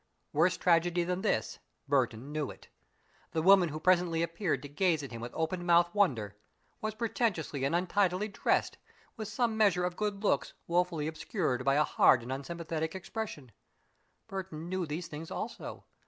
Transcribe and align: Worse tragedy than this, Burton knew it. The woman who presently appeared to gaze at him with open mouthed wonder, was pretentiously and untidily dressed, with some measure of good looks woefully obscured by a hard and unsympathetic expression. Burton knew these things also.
Worse 0.33 0.57
tragedy 0.57 1.03
than 1.03 1.21
this, 1.21 1.59
Burton 1.87 2.31
knew 2.31 2.49
it. 2.49 2.69
The 3.33 3.41
woman 3.43 3.69
who 3.69 3.79
presently 3.79 4.23
appeared 4.23 4.63
to 4.63 4.67
gaze 4.67 5.03
at 5.03 5.11
him 5.11 5.21
with 5.21 5.31
open 5.35 5.63
mouthed 5.63 5.93
wonder, 5.93 6.35
was 6.81 6.95
pretentiously 6.95 7.63
and 7.65 7.75
untidily 7.75 8.27
dressed, 8.27 8.79
with 9.15 9.27
some 9.27 9.55
measure 9.55 9.85
of 9.85 9.95
good 9.95 10.23
looks 10.23 10.53
woefully 10.65 11.05
obscured 11.05 11.63
by 11.63 11.75
a 11.75 11.83
hard 11.83 12.23
and 12.23 12.31
unsympathetic 12.31 12.95
expression. 12.95 13.51
Burton 14.27 14.67
knew 14.69 14.87
these 14.87 15.05
things 15.07 15.29
also. 15.29 15.85